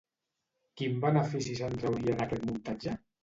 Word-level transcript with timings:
Quin 0.81 0.95
benefici 1.03 1.53
se'n 1.59 1.77
trauria 1.83 2.17
d'aquest 2.23 2.49
muntatge? 2.51 2.97